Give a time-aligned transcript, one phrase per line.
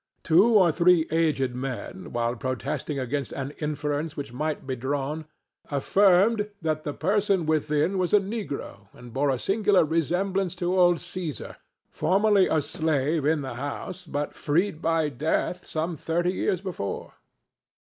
[0.23, 5.25] Two or three aged men, while protesting against an inference which might be drawn,
[5.69, 10.97] affirmed that the person within was a negro and bore a singular resemblance to old
[10.97, 11.57] Cæsar,
[11.91, 17.13] formerly a slave in the house, but freed by death some thirty years before.